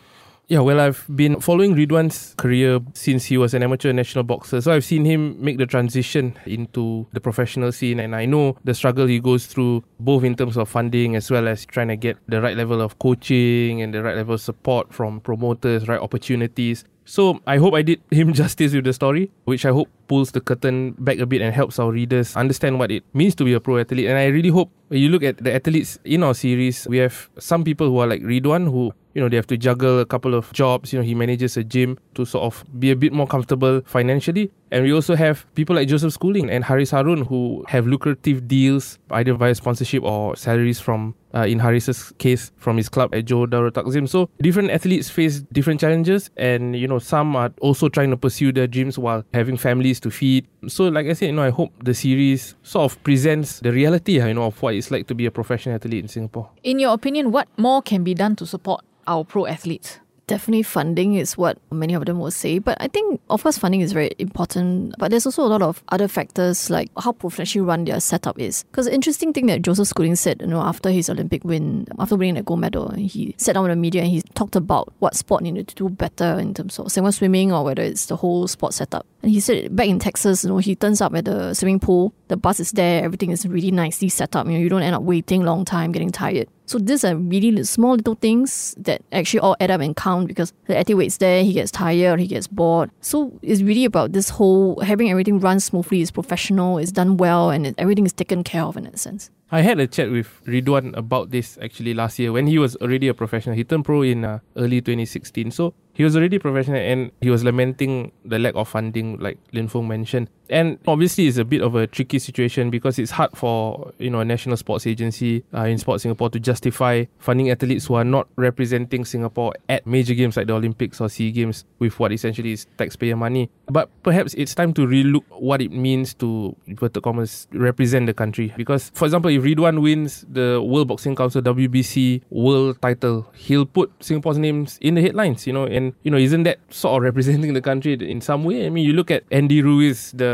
Yeah, 0.50 0.60
well, 0.60 0.80
I've 0.80 1.04
been 1.16 1.40
following 1.40 1.74
Ridhwan's 1.74 2.36
career 2.38 2.80
since 2.94 3.26
he 3.26 3.38
was 3.38 3.56
an 3.56 3.64
amateur 3.64 3.92
national 3.92 4.24
boxer. 4.26 4.62
So 4.62 4.74
I've 4.74 4.86
seen 4.86 5.04
him 5.04 5.44
make 5.44 5.58
the 5.58 5.66
transition 5.66 6.38
into 6.46 7.08
the 7.12 7.20
professional 7.20 7.72
scene, 7.72 8.00
and 8.00 8.16
I 8.16 8.26
know 8.26 8.58
the 8.64 8.76
struggle 8.76 9.08
he 9.08 9.20
goes 9.20 9.48
through, 9.48 9.84
both 10.00 10.24
in 10.24 10.36
terms 10.36 10.58
of 10.58 10.70
funding 10.70 11.16
as 11.16 11.32
well 11.32 11.48
as 11.48 11.66
trying 11.66 11.88
to 11.88 11.96
get 11.96 12.18
the 12.28 12.40
right 12.40 12.58
level 12.58 12.82
of 12.82 13.00
coaching 13.00 13.82
and 13.82 13.94
the 13.94 14.04
right 14.04 14.16
level 14.16 14.36
of 14.36 14.42
support 14.42 14.94
from 14.94 15.22
promoters, 15.22 15.88
right 15.88 16.00
opportunities. 16.00 16.84
So 17.06 17.42
I 17.48 17.58
hope 17.58 17.74
I 17.74 17.82
did 17.82 18.02
him 18.12 18.34
justice 18.42 18.74
with 18.74 18.84
the 18.84 18.94
story, 18.94 19.32
which 19.46 19.66
I 19.66 19.72
hope 19.72 19.90
pulls 20.08 20.32
the 20.32 20.42
curtain 20.42 20.92
back 21.00 21.20
a 21.20 21.26
bit 21.26 21.42
and 21.42 21.54
helps 21.54 21.80
our 21.80 21.92
readers 21.92 22.36
understand 22.36 22.80
what 22.80 22.92
it 22.92 23.04
means 23.14 23.36
to 23.36 23.44
be 23.44 23.54
a 23.54 23.60
pro 23.60 23.78
athlete. 23.78 24.08
And 24.08 24.18
I 24.18 24.28
really 24.28 24.50
hope 24.50 24.72
when 24.94 25.02
you 25.02 25.10
look 25.10 25.24
at 25.24 25.38
the 25.38 25.54
athletes 25.54 25.98
in 26.06 26.24
our 26.24 26.34
series, 26.34 26.88
we 26.88 26.98
have 26.98 27.30
some 27.40 27.64
people 27.64 27.90
who 27.90 27.98
are 27.98 28.08
like 28.08 28.22
Ridhwan 28.22 28.66
who 28.66 28.94
you 29.14 29.22
know 29.22 29.30
they 29.30 29.36
have 29.36 29.48
to 29.48 29.58
juggle 29.58 30.00
a 30.00 30.06
couple 30.06 30.34
of 30.34 30.52
jobs. 30.54 30.94
You 30.94 31.00
know 31.00 31.06
he 31.06 31.16
manages 31.16 31.58
a 31.58 31.64
gym 31.64 31.98
to 32.16 32.26
sort 32.26 32.44
of 32.44 32.64
be 32.80 32.92
a 32.92 32.96
bit 32.96 33.14
more 33.14 33.28
comfortable 33.28 33.82
financially. 33.86 34.52
And 34.72 34.84
we 34.84 34.92
also 34.92 35.16
have 35.16 35.46
people 35.54 35.76
like 35.76 35.88
joseph 35.88 36.14
schooling 36.14 36.50
and 36.50 36.64
Hariss 36.64 36.90
Harun 36.92 37.26
who 37.26 37.64
have 37.68 37.86
lucrative 37.86 38.48
deals 38.48 38.98
either 39.12 39.34
via 39.36 39.54
sponsorship 39.54 40.02
or 40.02 40.36
salaries 40.36 40.80
from 40.80 41.14
uh, 41.36 41.46
in 41.46 41.60
Hariss's 41.60 42.12
case 42.18 42.52
from 42.58 42.78
his 42.78 42.90
club 42.90 43.14
at 43.14 43.26
Johor 43.26 43.48
Darul 43.48 43.74
Ta'zim. 43.74 44.08
So 44.08 44.30
different 44.42 44.72
athletes 44.72 45.10
face 45.10 45.42
different 45.52 45.80
challenges 45.80 46.30
and 46.38 46.76
you 46.76 46.88
know 46.88 47.00
some 47.00 47.36
are 47.36 47.52
also 47.62 47.90
trying 47.90 48.10
to 48.12 48.18
pursue 48.18 48.52
their 48.52 48.68
dreams 48.68 48.98
while 48.98 49.24
having 49.34 49.58
families 49.58 49.93
to 50.00 50.10
feed 50.12 50.46
so 50.68 50.88
like 50.88 51.06
i 51.08 51.14
said 51.14 51.28
you 51.28 51.32
know 51.32 51.44
i 51.44 51.50
hope 51.50 51.72
the 51.84 51.94
series 51.94 52.56
sort 52.64 52.92
of 52.92 53.02
presents 53.04 53.60
the 53.60 53.72
reality 53.72 54.14
you 54.14 54.34
know 54.34 54.46
of 54.46 54.62
what 54.62 54.74
it's 54.76 54.92
like 54.92 55.08
to 55.08 55.16
be 55.16 55.26
a 55.26 55.32
professional 55.32 55.76
athlete 55.76 56.04
in 56.04 56.08
singapore 56.08 56.50
In 56.64 56.80
your 56.80 56.94
opinion, 56.94 57.32
what 57.32 57.48
more 57.58 57.82
can 57.82 58.04
be 58.04 58.14
done 58.14 58.36
to 58.38 58.46
support 58.46 58.84
our 59.08 59.24
pro 59.24 59.46
athletes? 59.46 60.00
Definitely 60.28 60.64
funding 60.64 61.16
is 61.16 61.38
what 61.38 61.58
many 61.70 61.94
of 61.94 62.06
them 62.06 62.18
will 62.18 62.32
say. 62.32 62.58
But 62.58 62.78
I 62.80 62.88
think, 62.88 63.20
of 63.30 63.44
course, 63.44 63.58
funding 63.58 63.82
is 63.82 63.92
very 63.92 64.12
important. 64.20 64.96
But 64.98 65.12
there's 65.12 65.26
also 65.26 65.44
a 65.44 65.52
lot 65.52 65.62
of 65.62 65.84
other 65.90 66.08
factors 66.08 66.70
like 66.70 66.90
how 66.98 67.12
professionally 67.12 67.68
run 67.68 67.84
their 67.84 68.00
setup 68.00 68.40
is. 68.40 68.64
Because 68.72 68.86
the 68.86 68.94
interesting 68.94 69.34
thing 69.34 69.48
that 69.48 69.62
Joseph 69.62 69.90
Schooling 69.90 70.16
said, 70.16 70.40
you 70.40 70.48
know, 70.48 70.62
after 70.62 70.90
his 70.92 71.10
Olympic 71.10 71.44
win, 71.44 71.86
after 72.00 72.16
winning 72.16 72.36
the 72.36 72.44
gold 72.44 72.62
medal, 72.62 72.94
he 72.94 73.36
sat 73.38 73.56
down 73.56 73.64
with 73.64 73.72
the 73.72 73.76
media 73.76 74.02
and 74.04 74.12
he 74.12 74.22
talked 74.34 74.56
about 74.56 74.94
what 75.00 75.14
sport 75.14 75.44
needed 75.44 75.68
to 75.68 75.76
do 75.76 75.90
better 75.90 76.40
in 76.40 76.54
terms 76.54 76.80
of 76.80 76.90
same 76.90 77.06
as 77.06 77.18
swimming 77.18 77.52
or 77.52 77.66
whether 77.66 77.84
it's 77.84 78.06
the 78.06 78.16
whole 78.16 78.48
sport 78.48 78.74
setup. 78.74 79.06
And 79.24 79.32
he 79.32 79.40
said 79.40 79.74
back 79.74 79.88
in 79.88 80.00
Texas, 80.00 80.44
you 80.44 80.50
know, 80.50 80.58
he 80.58 80.76
turns 80.76 81.00
up 81.00 81.16
at 81.16 81.24
the 81.24 81.54
swimming 81.54 81.80
pool, 81.80 82.14
the 82.28 82.36
bus 82.36 82.60
is 82.60 82.74
there, 82.74 83.04
everything 83.04 83.32
is 83.32 83.48
really 83.48 83.72
nicely 83.72 84.10
set 84.10 84.36
up. 84.36 84.46
You 84.48 84.54
know, 84.54 84.60
you 84.60 84.68
don't 84.68 84.84
end 84.84 84.96
up 84.96 85.04
waiting 85.04 85.44
long 85.44 85.64
time, 85.64 85.94
getting 85.94 86.12
tired. 86.12 86.50
So 86.66 86.78
these 86.78 87.06
are 87.06 87.16
really 87.16 87.64
small 87.64 87.96
little 87.96 88.16
things 88.16 88.76
that 88.80 89.02
actually 89.14 89.40
all 89.40 89.56
add 89.62 89.72
up 89.72 89.80
and 89.80 89.96
count 89.96 90.28
because 90.28 90.52
the 90.66 90.78
athlete 90.78 90.98
waits 90.98 91.18
there, 91.18 91.42
he 91.42 91.54
gets 91.54 91.72
tired, 91.72 92.20
he 92.20 92.28
gets 92.28 92.48
bored. 92.48 92.92
So 93.00 93.38
it's 93.42 93.62
really 93.62 93.86
about 93.86 94.12
this 94.12 94.30
whole 94.30 94.80
having 94.82 95.10
everything 95.10 95.40
run 95.40 95.62
smoothly, 95.62 96.02
is 96.02 96.12
professional, 96.12 96.78
is 96.78 96.92
done 96.92 97.16
well, 97.16 97.50
and 97.50 97.74
everything 97.78 98.06
is 98.06 98.14
taken 98.14 98.44
care 98.44 98.64
of 98.64 98.76
in 98.76 98.84
that 98.84 99.00
sense. 99.00 99.30
I 99.52 99.62
had 99.62 99.80
a 99.80 99.88
chat 99.88 100.10
with 100.10 100.42
Ridhwan 100.46 100.98
about 100.98 101.30
this 101.30 101.58
actually 101.62 101.94
last 101.94 102.18
year 102.20 102.32
when 102.32 102.48
he 102.48 102.58
was 102.58 102.76
already 102.78 103.08
a 103.08 103.14
professional. 103.14 103.56
He 103.56 103.64
turned 103.64 103.86
pro 103.86 104.02
in 104.02 104.26
uh, 104.26 104.40
early 104.58 104.82
2016. 104.82 105.52
So 105.52 105.76
he 105.94 106.04
was 106.04 106.16
already 106.16 106.40
professional 106.40 106.78
and 106.78 107.12
he 107.22 107.30
was 107.30 107.44
lamenting 107.44 108.12
the 108.26 108.40
lack 108.40 108.56
of 108.56 108.68
funding, 108.68 109.20
like 109.20 109.38
Lin 109.52 109.70
Fhoong 109.70 109.88
mentioned. 109.88 110.30
And 110.50 110.78
obviously, 110.88 111.28
it's 111.28 111.38
a 111.38 111.46
bit 111.46 111.62
of 111.62 111.76
a 111.76 111.88
tricky 111.88 112.20
situation 112.20 112.70
because 112.70 113.00
it's 113.00 113.12
hard 113.12 113.32
for 113.36 113.94
you 113.98 114.10
know 114.10 114.20
a 114.20 114.26
national 114.26 114.58
sports 114.58 114.86
agency 114.86 115.44
uh, 115.54 115.64
in 115.64 115.78
Sport 115.78 116.02
Singapore 116.02 116.30
to 116.30 116.40
justify 116.40 117.06
funding 117.20 117.50
athletes 117.50 117.86
who 117.86 117.96
are 117.96 118.04
not 118.04 118.28
representing 118.36 119.06
Singapore 119.06 119.54
at 119.70 119.86
major 119.88 120.14
games 120.14 120.38
like 120.38 120.48
the 120.48 120.54
Olympics 120.54 121.00
or 121.00 121.10
Sea 121.10 121.32
Games 121.32 121.66
with 121.80 122.00
what 122.00 122.12
essentially 122.12 122.52
is 122.52 122.68
taxpayer 122.78 123.16
money. 123.16 123.50
But 123.68 123.90
perhaps 124.04 124.34
it's 124.34 124.54
time 124.54 124.74
to 124.74 124.82
relook 124.82 125.24
what 125.30 125.62
it 125.62 125.72
means 125.72 126.14
to 126.16 126.56
inverted 126.68 127.04
commas 127.04 127.48
represent 127.54 128.08
the 128.08 128.14
country. 128.14 128.54
Because, 128.58 128.92
for 128.94 129.06
example, 129.06 129.32
if 129.32 129.44
Ridhwan 129.44 129.82
wins 129.82 130.26
the 130.30 130.62
World 130.62 130.90
Boxing 130.90 131.16
Council 131.16 131.42
WBC 131.42 132.22
world 132.30 132.82
title, 132.82 133.32
he'll 133.36 133.66
put 133.66 133.92
Singapore's 134.02 134.38
names 134.38 134.78
in 134.82 134.96
the 134.96 135.02
headlines. 135.02 135.48
You 135.48 135.54
know, 135.54 135.66
and 135.66 135.94
you 136.04 136.12
know, 136.12 136.18
isn't 136.18 136.44
that 136.44 136.60
sort 136.70 136.98
of 136.98 137.04
representing 137.04 137.54
the 137.54 137.62
country 137.62 137.94
in 137.94 138.22
some 138.22 138.44
way? 138.44 138.66
I 138.66 138.70
mean, 138.70 138.86
you 138.86 138.94
look 138.94 139.12
at 139.12 139.24
Andy 139.32 139.62
Ruiz, 139.62 140.12
the 140.12 140.33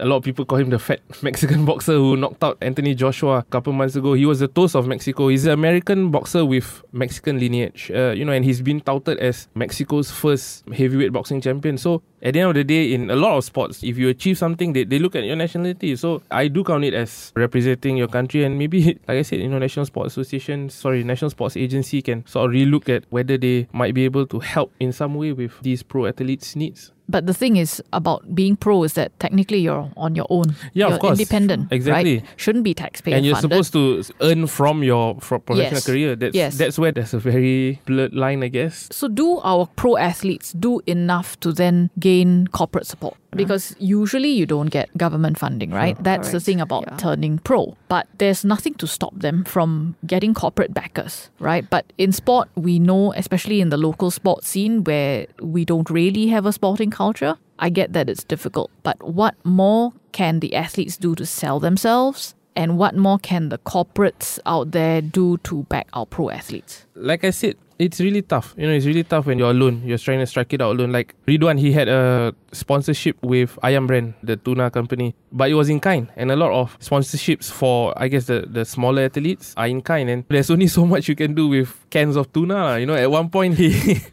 a 0.00 0.04
lot 0.04 0.16
of 0.16 0.22
people 0.22 0.44
call 0.44 0.58
him 0.58 0.70
the 0.70 0.78
fat 0.78 1.00
Mexican 1.22 1.64
boxer 1.64 1.92
who 1.92 2.16
knocked 2.16 2.42
out 2.42 2.58
Anthony 2.60 2.94
Joshua 2.94 3.38
a 3.38 3.42
couple 3.44 3.72
months 3.72 3.96
ago. 3.96 4.14
He 4.14 4.26
was 4.26 4.40
the 4.40 4.48
toast 4.48 4.74
of 4.74 4.86
Mexico. 4.86 5.28
He's 5.28 5.46
an 5.46 5.52
American 5.52 6.10
boxer 6.10 6.44
with 6.44 6.82
Mexican 6.92 7.38
lineage. 7.38 7.90
Uh, 7.94 8.12
you 8.16 8.24
know, 8.24 8.32
and 8.32 8.44
he's 8.44 8.60
been 8.60 8.80
touted 8.80 9.18
as 9.18 9.48
Mexico's 9.54 10.10
first 10.10 10.68
heavyweight 10.68 11.12
boxing 11.12 11.40
champion. 11.40 11.78
So 11.78 12.02
at 12.24 12.32
the 12.32 12.40
end 12.40 12.48
of 12.48 12.54
the 12.54 12.64
day, 12.64 12.92
in 12.94 13.10
a 13.10 13.16
lot 13.16 13.36
of 13.36 13.44
sports, 13.44 13.82
if 13.84 13.98
you 13.98 14.08
achieve 14.08 14.38
something, 14.38 14.72
they, 14.72 14.84
they 14.84 14.98
look 14.98 15.14
at 15.14 15.24
your 15.24 15.36
nationality. 15.36 15.94
So 15.96 16.22
I 16.30 16.48
do 16.48 16.64
count 16.64 16.84
it 16.84 16.94
as 16.94 17.32
representing 17.36 17.96
your 17.98 18.08
country. 18.08 18.44
And 18.44 18.58
maybe, 18.58 18.82
like 19.08 19.18
I 19.18 19.22
said, 19.22 19.40
you 19.40 19.48
know, 19.48 19.58
National 19.58 19.84
Sports 19.86 20.14
Association, 20.14 20.70
sorry, 20.70 21.04
National 21.04 21.30
Sports 21.30 21.56
Agency 21.56 22.00
can 22.02 22.26
sort 22.26 22.50
of 22.50 22.54
relook 22.56 22.88
at 22.88 23.04
whether 23.10 23.36
they 23.36 23.68
might 23.72 23.94
be 23.94 24.04
able 24.06 24.26
to 24.26 24.38
help 24.40 24.72
in 24.80 24.90
some 24.92 25.14
way 25.14 25.32
with 25.32 25.52
these 25.60 25.82
pro 25.82 26.06
athletes' 26.06 26.56
needs. 26.56 26.90
But 27.06 27.26
the 27.26 27.34
thing 27.34 27.56
is 27.58 27.82
about 27.92 28.34
being 28.34 28.56
pro 28.56 28.82
is 28.82 28.94
that 28.94 29.12
technically 29.20 29.58
you're 29.58 29.90
on 29.94 30.14
your 30.14 30.24
own. 30.30 30.56
Yeah, 30.72 30.86
of 30.86 30.90
you're 30.92 30.98
course. 31.00 31.18
independent. 31.20 31.68
Exactly. 31.70 32.20
Right? 32.20 32.26
Shouldn't 32.36 32.64
be 32.64 32.72
taxpayer 32.72 33.14
and 33.14 33.26
you're 33.26 33.34
funded. 33.36 33.62
supposed 33.66 34.08
to 34.08 34.14
earn 34.24 34.46
from 34.46 34.82
your 34.82 35.20
from 35.20 35.42
professional 35.42 35.74
Yes. 35.74 35.86
career. 35.86 36.16
That's 36.16 36.34
Yes. 36.34 36.56
that's 36.56 36.78
where 36.78 36.92
there's 36.92 37.12
a 37.12 37.18
very 37.18 37.78
blurred 37.84 38.14
line, 38.14 38.42
I 38.42 38.48
guess. 38.48 38.88
So, 38.90 39.08
do 39.08 39.38
our 39.44 39.68
pro 39.76 39.98
athletes 39.98 40.54
do 40.54 40.80
enough 40.86 41.38
to 41.40 41.52
then 41.52 41.90
gain 41.98 42.13
corporate 42.52 42.86
support? 42.86 43.16
Because 43.34 43.74
usually 43.78 44.30
you 44.30 44.46
don't 44.46 44.70
get 44.70 44.88
government 44.96 45.38
funding, 45.38 45.70
right? 45.70 45.96
That's 46.02 46.30
the 46.30 46.40
thing 46.40 46.60
about 46.60 46.84
Yeah. 46.86 46.96
turning 46.96 47.38
pro. 47.38 47.76
But 47.88 48.06
there's 48.18 48.44
nothing 48.44 48.74
to 48.74 48.86
stop 48.86 49.14
them 49.18 49.44
from 49.44 49.94
getting 50.06 50.34
corporate 50.34 50.72
backers, 50.72 51.30
right? 51.40 51.64
But 51.70 51.84
in 51.98 52.12
sport, 52.12 52.48
we 52.54 52.78
know, 52.78 53.12
especially 53.16 53.60
in 53.60 53.70
the 53.70 53.76
local 53.76 54.10
sports 54.10 54.48
scene 54.48 54.84
where 54.84 55.26
we 55.40 55.64
don't 55.64 55.90
really 55.90 56.28
have 56.28 56.46
a 56.46 56.52
sporting 56.52 56.90
culture, 56.90 57.34
I 57.58 57.70
get 57.70 57.92
that 57.92 58.08
it's 58.08 58.24
difficult. 58.24 58.70
But 58.82 58.96
what 59.02 59.34
more 59.44 59.92
can 60.12 60.40
the 60.40 60.54
athletes 60.54 60.96
do 60.96 61.14
to 61.14 61.26
sell 61.26 61.58
themselves? 61.60 62.34
And 62.56 62.78
what 62.78 62.94
more 62.94 63.18
can 63.18 63.48
the 63.48 63.58
corporates 63.58 64.38
out 64.46 64.70
there 64.70 65.02
do 65.02 65.38
to 65.38 65.64
back 65.64 65.86
our 65.92 66.06
pro 66.06 66.30
athletes? 66.30 66.86
like 66.94 67.24
I 67.24 67.30
said, 67.30 67.56
it's 67.78 68.00
really 68.00 68.22
tough. 68.22 68.54
You 68.56 68.66
know, 68.66 68.72
it's 68.72 68.86
really 68.86 69.04
tough 69.04 69.26
when 69.26 69.38
you're 69.38 69.50
alone. 69.50 69.82
You're 69.84 69.98
trying 69.98 70.20
to 70.20 70.26
strike 70.26 70.52
it 70.52 70.60
out 70.60 70.76
alone. 70.76 70.92
Like 70.92 71.14
Ridhwan, 71.26 71.58
he 71.58 71.72
had 71.72 71.88
a 71.88 72.34
sponsorship 72.52 73.16
with 73.22 73.58
Ayam 73.62 73.86
Brand, 73.86 74.14
the 74.22 74.36
tuna 74.36 74.70
company, 74.70 75.14
but 75.32 75.50
it 75.50 75.54
was 75.54 75.68
in 75.68 75.80
kind. 75.80 76.08
And 76.16 76.30
a 76.30 76.36
lot 76.36 76.52
of 76.52 76.78
sponsorships 76.78 77.50
for, 77.50 77.92
I 77.96 78.08
guess, 78.08 78.26
the, 78.26 78.46
the 78.48 78.64
smaller 78.64 79.02
athletes 79.02 79.54
are 79.56 79.66
in 79.66 79.82
kind. 79.82 80.08
And 80.08 80.24
there's 80.28 80.50
only 80.50 80.68
so 80.68 80.86
much 80.86 81.08
you 81.08 81.16
can 81.16 81.34
do 81.34 81.48
with 81.48 81.84
cans 81.90 82.16
of 82.16 82.32
tuna. 82.32 82.78
You 82.78 82.86
know, 82.86 82.94
at 82.94 83.10
one 83.10 83.30
point 83.30 83.54
he 83.58 83.70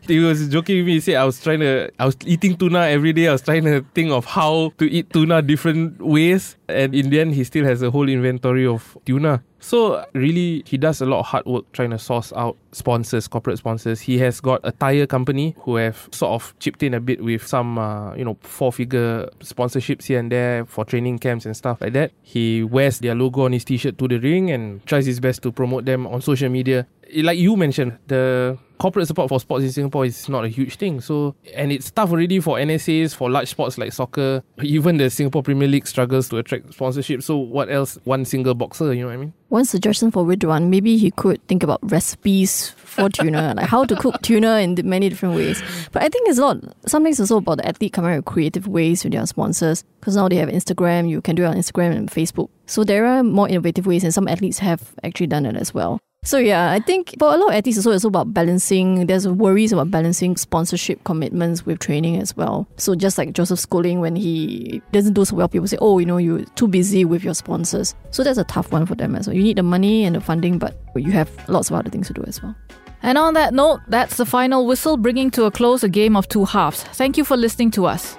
he 0.08 0.20
was 0.20 0.48
joking 0.50 0.78
with 0.78 0.86
me. 0.88 0.94
He 0.94 1.00
said 1.00 1.16
I 1.16 1.26
was 1.26 1.42
trying 1.42 1.60
to, 1.60 1.92
I 2.00 2.06
was 2.06 2.18
eating 2.26 2.58
tuna 2.58 2.88
every 2.88 3.14
day. 3.14 3.28
I 3.28 3.34
was 3.34 3.42
trying 3.42 3.64
to 3.66 3.86
think 3.94 4.12
of 4.12 4.26
how 4.26 4.74
to 4.78 4.90
eat 4.90 5.12
tuna 5.12 5.42
different 5.42 6.02
ways. 6.02 6.56
And 6.68 6.96
in 6.96 7.10
the 7.10 7.20
end, 7.20 7.36
he 7.36 7.44
still 7.44 7.66
has 7.66 7.82
a 7.82 7.92
whole 7.92 8.10
inventory 8.10 8.66
of 8.66 8.98
tuna. 9.06 9.44
So 9.62 10.04
really, 10.14 10.64
he 10.66 10.78
does 10.78 11.02
a 11.02 11.06
lot 11.06 11.20
of 11.20 11.28
hard 11.28 11.46
work 11.46 11.72
trying 11.72 11.92
to 11.92 12.00
source 12.00 12.34
out 12.36 12.58
sponsors, 12.72 13.28
corporate 13.28 13.60
sponsors. 13.60 14.02
He 14.02 14.18
has 14.18 14.42
got 14.42 14.60
a 14.64 14.72
tire 14.72 15.06
company 15.06 15.56
who 15.60 15.76
have 15.76 16.10
sort 16.12 16.34
of 16.34 16.54
chipped 16.60 16.82
in 16.82 16.96
a 16.96 17.00
bit 17.00 17.24
with 17.24 17.46
some, 17.46 17.78
uh, 17.78 18.16
you 18.16 18.26
know, 18.26 18.38
four-figure 18.42 19.30
sponsorships 19.40 20.06
here 20.06 20.20
and 20.20 20.32
there 20.32 20.66
for 20.66 20.84
training 20.84 21.20
camps 21.20 21.46
and 21.46 21.56
stuff 21.56 21.80
like 21.80 21.94
that. 21.94 22.12
He 22.24 22.64
wears 22.64 23.00
their 23.00 23.14
logo 23.14 23.46
on 23.46 23.54
his 23.54 23.64
t-shirt 23.64 23.98
to 24.00 24.08
the 24.08 24.18
ring 24.18 24.50
and 24.50 24.84
tries 24.86 25.06
his 25.06 25.20
best 25.20 25.44
to 25.44 25.52
promote 25.52 25.86
them 25.86 26.08
on 26.08 26.22
social 26.22 26.50
media. 26.50 26.88
Like 27.16 27.38
you 27.38 27.56
mentioned, 27.56 27.98
the 28.08 28.58
corporate 28.82 29.08
support 29.08 29.30
for 29.30 29.40
sports 29.40 29.64
in 29.64 29.72
Singapore 29.72 30.06
is 30.06 30.28
not 30.28 30.44
a 30.44 30.48
huge 30.48 30.76
thing. 30.76 31.02
So, 31.02 31.36
and 31.54 31.72
it's 31.72 31.92
tough 31.92 32.10
already 32.10 32.40
for 32.40 32.58
NSAs, 32.58 33.14
for 33.14 33.30
large 33.30 33.48
sports 33.48 33.78
like 33.78 33.94
soccer. 33.94 34.44
Even 34.64 34.98
the 34.98 35.10
Singapore 35.12 35.44
Premier 35.44 35.68
League 35.68 35.86
struggles 35.86 36.30
to 36.30 36.38
attract 36.38 36.74
sponsorship. 36.74 37.22
So, 37.22 37.38
what 37.38 37.72
else? 37.72 38.00
One 38.06 38.26
single 38.26 38.56
boxer, 38.56 38.92
you 38.92 39.02
know 39.02 39.08
what 39.08 39.14
I 39.14 39.18
mean? 39.18 39.34
One 39.50 39.66
suggestion 39.66 40.10
for 40.10 40.26
Ridhwan, 40.26 40.70
maybe 40.70 40.98
he 40.98 41.12
could 41.12 41.46
think 41.48 41.62
about 41.62 41.80
recipes 41.92 42.70
for 42.72 43.08
tuna, 43.14 43.54
like 43.56 43.68
how 43.68 43.86
to 43.86 43.96
cook 43.96 44.20
tuna 44.24 44.58
in 44.60 44.76
many 44.84 45.10
different 45.10 45.36
ways. 45.36 45.62
But 45.92 46.02
I 46.02 46.10
think 46.10 46.28
it's 46.28 46.40
a 46.40 46.42
lot, 46.42 46.58
something 46.88 47.14
also 47.20 47.38
about 47.38 47.58
the 47.58 47.68
athlete 47.68 47.94
coming 47.94 48.12
up 48.12 48.18
with 48.18 48.26
creative 48.26 48.68
ways 48.68 49.04
with 49.04 49.14
their 49.14 49.26
sponsors. 49.28 49.84
Because 50.00 50.16
now 50.16 50.28
they 50.28 50.38
have 50.38 50.50
Instagram, 50.50 51.08
you 51.08 51.22
can 51.22 51.36
do 51.36 51.44
it 51.44 51.48
on 51.48 51.56
Instagram 51.56 51.96
and 51.96 52.10
Facebook. 52.10 52.50
So 52.66 52.84
there 52.84 53.06
are 53.06 53.22
more 53.22 53.48
innovative 53.48 53.86
ways, 53.86 54.04
and 54.04 54.14
some 54.14 54.28
athletes 54.28 54.58
have 54.60 54.96
actually 55.04 55.28
done 55.28 55.46
it 55.46 55.56
as 55.56 55.72
well. 55.74 56.00
So 56.24 56.38
yeah, 56.38 56.70
I 56.70 56.80
think 56.80 57.16
for 57.18 57.34
a 57.34 57.38
lot 57.38 57.50
of 57.50 57.56
athletes, 57.56 57.80
it's 57.80 57.88
also 57.88 58.08
about 58.08 58.32
balancing. 58.32 59.08
There's 59.08 59.28
worries 59.28 59.74
about 59.74 59.90
balancing 59.90 60.38
sponsorship 60.38 61.04
commitments 61.04 61.66
with 61.66 61.80
training 61.80 62.22
as 62.22 62.38
well. 62.38 62.68
So 62.78 62.94
just 62.94 63.18
like 63.18 63.34
Joseph 63.34 63.58
Schooling, 63.58 64.02
when 64.02 64.16
he 64.16 64.84
doesn't 64.92 65.14
do 65.14 65.26
so 65.26 65.36
well, 65.36 65.48
people 65.48 65.68
say, 65.68 65.80
"Oh, 65.82 65.98
you 65.98 66.06
know, 66.06 66.18
you're 66.18 66.46
too 66.54 66.68
busy 66.68 67.06
with 67.06 67.24
your 67.24 67.34
sponsors." 67.34 67.96
So 68.12 68.24
that's 68.24 68.38
a 68.38 68.44
tough 68.44 68.72
one 68.72 68.86
for 68.86 68.94
them 68.94 69.16
as 69.16 69.26
well. 69.26 69.36
You 69.36 69.42
need 69.42 69.58
the 69.58 69.64
money 69.64 70.04
and 70.04 70.16
the 70.16 70.22
funding, 70.22 70.60
but 70.60 70.78
you 70.96 71.12
have 71.12 71.28
lots 71.50 71.72
of 71.72 71.76
other 71.76 71.90
things 71.90 72.06
to 72.08 72.14
do 72.14 72.24
as 72.28 72.40
well. 72.44 72.56
And 73.02 73.18
on 73.18 73.34
that 73.34 73.56
note, 73.56 73.80
that's 73.88 74.18
the 74.18 74.26
final 74.28 74.68
whistle, 74.68 74.98
bringing 74.98 75.32
to 75.32 75.46
a 75.46 75.52
close 75.52 75.84
a 75.84 75.90
game 75.90 76.16
of 76.16 76.28
two 76.28 76.46
halves. 76.46 76.84
Thank 76.84 77.18
you 77.18 77.26
for 77.26 77.36
listening 77.36 77.72
to 77.72 77.88
us. 77.88 78.16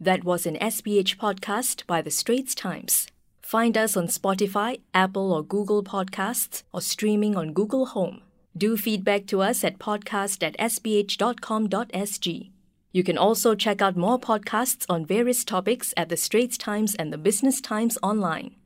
That 0.00 0.24
was 0.24 0.44
an 0.44 0.56
SPH 0.60 1.18
podcast 1.18 1.86
by 1.86 2.02
The 2.02 2.10
Straits 2.10 2.56
Times. 2.56 3.06
Find 3.46 3.78
us 3.78 3.96
on 3.96 4.08
Spotify, 4.08 4.80
Apple 4.92 5.32
or 5.32 5.40
Google 5.44 5.84
Podcasts, 5.84 6.64
or 6.72 6.80
streaming 6.80 7.36
on 7.36 7.52
Google 7.52 7.86
Home. 7.86 8.22
Do 8.56 8.76
feedback 8.76 9.26
to 9.28 9.40
us 9.40 9.62
at 9.62 9.78
podcast 9.78 10.42
at 10.42 10.58
sph.com.sg. 10.58 12.50
You 12.90 13.04
can 13.04 13.16
also 13.16 13.54
check 13.54 13.80
out 13.80 13.96
more 13.96 14.18
podcasts 14.18 14.84
on 14.88 15.06
various 15.06 15.44
topics 15.44 15.94
at 15.96 16.08
The 16.08 16.16
Straits 16.16 16.58
Times 16.58 16.96
and 16.96 17.12
The 17.12 17.18
Business 17.18 17.60
Times 17.60 17.96
online. 18.02 18.56